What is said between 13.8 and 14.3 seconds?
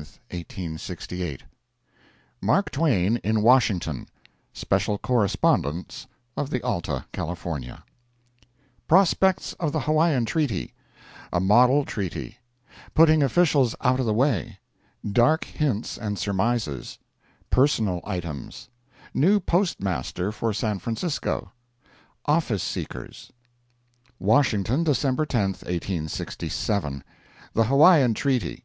Out of the